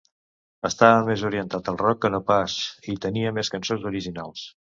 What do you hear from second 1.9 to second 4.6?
que no pas i, i tenia més cançons originals.